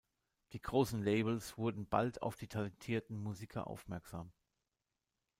[0.53, 4.31] Die großen Labels wurden bald auf die talentierten Musiker aufmerksam.